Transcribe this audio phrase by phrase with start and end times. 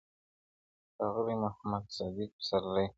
[0.03, 0.03] o
[1.13, 2.85] ښاغلی محمد صدیق پسرلي,